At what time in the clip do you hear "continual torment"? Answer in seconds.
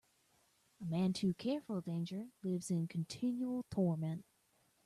2.87-4.25